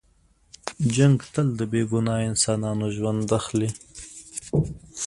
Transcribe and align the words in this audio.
جنګ 0.95 1.17
تل 1.33 1.47
د 1.59 1.61
بې 1.71 1.81
ګناه 1.91 2.25
انسانانو 2.29 2.85
ژوند 2.95 3.27
اخلي. 3.39 3.69